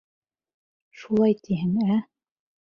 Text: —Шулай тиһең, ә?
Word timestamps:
—Шулай 1.03 1.37
тиһең, 1.45 1.79
ә? 1.99 2.01